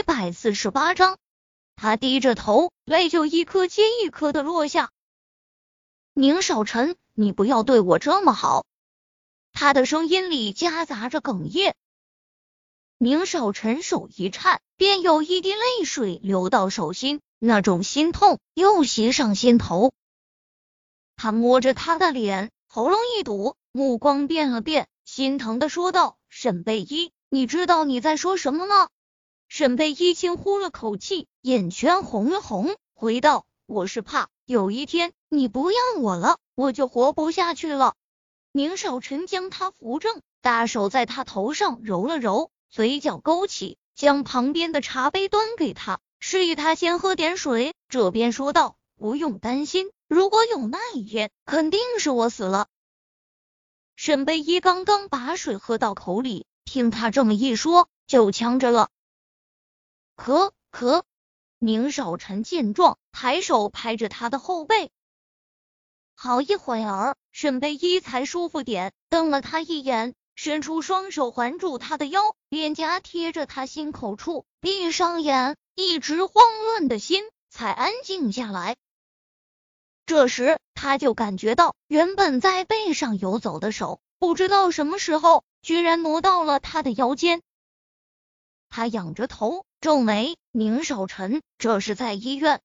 [0.00, 1.18] 一百四十八章，
[1.76, 4.90] 他低着头，泪就一颗接一颗的落下。
[6.14, 8.64] 宁少臣，你不要对我这么好。
[9.52, 11.74] 他的声音里夹杂着哽咽。
[12.96, 19.92] 宁少臣手一颤，便有一滴泪水流到手心，那种心痛又袭上心头。
[21.14, 28.88] 他摸着他的脸，喉咙一堵，目光变了变，心疼的说道：“沈贝依，你知道你在说什么吗？”
[29.50, 37.96] 沈贝依轻呼了口气，眼圈红了红，回道：“我是怕有一天你不要我了，我就活不下去了。”
[38.54, 47.74] 宁少臣将他扶正，大手在他头上揉了揉，嘴角勾起，将旁边的茶杯端给他，示意他先喝点水。
[47.88, 52.68] 这边说道：“不用担心，如果有那一天，肯定是我死了。”
[53.96, 58.90] 沈贝依刚刚把水喝到口里，听他这么一说，就呛着了。
[60.20, 61.02] 咳咳，
[61.58, 64.90] 宁少臣见状，抬手拍着他的后背。
[66.14, 78.76] 好一会儿，沈贝依才舒服点，瞪了他一眼，伸出双手环住他的腰，脸颊贴着他心口处，闭上眼，一直慌乱的心才安静下来。
[80.04, 87.40] 这时，他就感觉到原本在背上游走的手，不知道什么时候居然挪到了他的腰间。
[88.68, 89.64] 他仰着头。
[89.80, 92.60] 皱眉，宁少臣，这是在医院。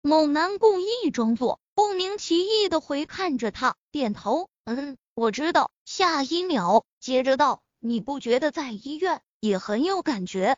[0.00, 5.70] 猛男故意装作不明其意的回看着他，点头，嗯，我知道。
[5.84, 10.56] 下一秒，接着道，你不觉得在医院也很有感觉？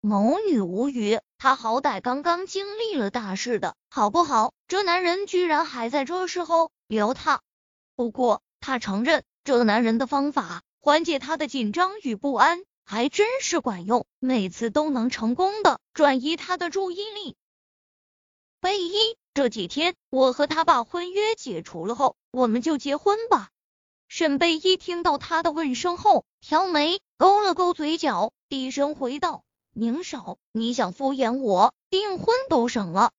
[0.00, 4.52] 某女无语，他好歹刚刚经历了大事的好不好？
[4.66, 7.42] 这男人居然还在这时候撩他。
[7.94, 12.64] 不过他承认，这男人的方法缓解他的紧张与不安。
[12.84, 17.34] 还真是管用，每次都能成功的转移他的注意力。
[18.60, 23.50] 贝依，这几天我和他把婚约解除了后，我们就结婚吧。
[24.06, 33.12] 沈贝依听到他的问声后，挑眉，勾了勾嘴角，低声回道：“宁少，你想敷衍我，订婚都省了。”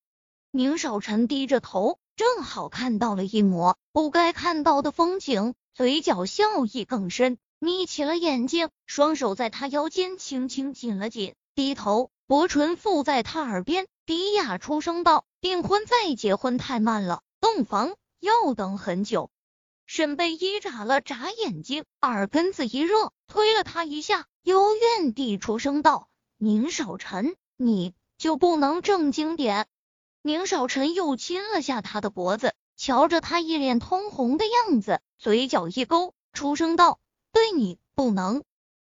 [0.51, 7.37] 宁少臣低着头，正好看到了一抹不该看到的风景，嘴角笑意更深。
[7.59, 19.29] 眯起了眼睛，双手在他腰间轻轻紧了紧，低头，薄唇附在他耳边，低哑出声道：“订婚再结婚太慢了，洞房要等很久。”
[19.87, 29.67] 沈贝依眨了眨眼睛，耳根子一热，推了他一下，幽怨地出声道：“宁少臣，你就不能正经点？”
[30.23, 36.99] 宁少臣又亲了下他的脖子，瞧着他一脸通红的样子，嘴角一勾，出声道。
[37.35, 38.45] 对你不能。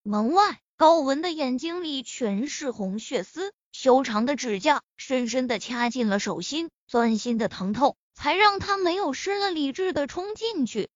[0.03, 10.91] 门外，高文的眼睛里全是红血丝，修长的指甲深深的掐进了手心，钻心的疼痛才让他没有失了理智的冲进去。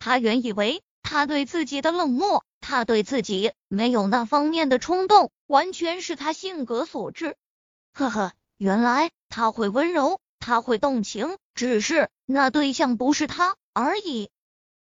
[0.00, 7.36] 他原以为他对自己的冷漠，他对自己没有那方面的冲动，完全是他性格所致。
[7.92, 14.30] 呵呵，原来他会温柔，他会动情，只是那对象不是他而已。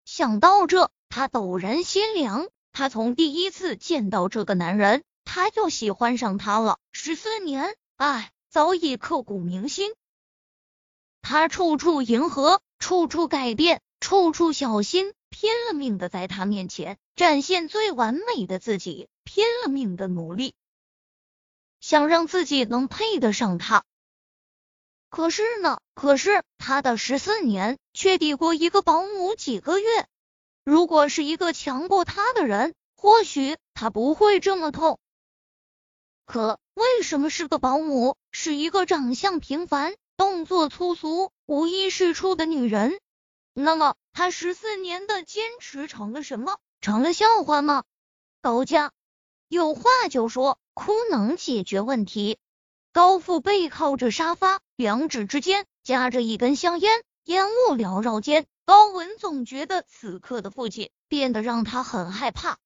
[0.06, 0.90] 想到这。
[1.16, 6.78] 他陡然心凉，他从第一次见到这个男人，他就喜欢上他了。
[6.92, 9.94] 十四年，爱早已刻骨铭心。
[11.22, 20.53] 他处处迎合，处处改变，处处小心，拼了命的在他面前展现最完美的自己，拼了命的努力，
[21.80, 23.86] 想让自己能配得上他。
[25.09, 25.80] 可是呢？
[25.94, 30.09] 可是他的十四年却抵过一个保姆几个月。
[30.66, 35.00] 如果是一个强过他的人，或许他不会这么痛。
[36.26, 43.00] 可为什么是个保姆，是一个长相平凡、动作粗俗、无一是处的女人？
[43.53, 46.58] 那么他十四年的坚持成了什么？
[46.82, 47.84] 成了笑话吗？
[48.42, 48.92] 高家
[49.47, 52.40] 有话就说，哭能解决问题。
[52.91, 58.47] 高富背靠着沙发，两指之间夹着一根香烟，烟雾缭绕间。
[58.66, 62.58] 高文总觉得此刻的父亲变得让他很害怕。